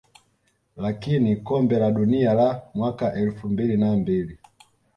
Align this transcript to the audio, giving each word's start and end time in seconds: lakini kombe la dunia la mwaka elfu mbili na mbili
lakini 0.77 1.35
kombe 1.35 1.79
la 1.79 1.91
dunia 1.91 2.33
la 2.33 2.61
mwaka 2.73 3.13
elfu 3.13 3.49
mbili 3.49 3.77
na 3.77 3.95
mbili 3.97 4.37